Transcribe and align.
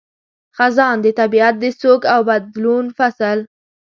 خزان– 0.57 0.97
د 1.05 1.07
طبیعت 1.19 1.55
د 1.59 1.65
سوګ 1.81 2.01
او 2.13 2.21
بدلون 2.29 2.85
فصل 2.97 3.37